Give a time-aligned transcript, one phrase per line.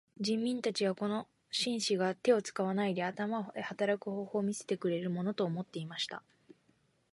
[0.19, 6.23] 人民たちはこの紳士が手を使わないで頭で働く方法を見せてくれるものと思っていました。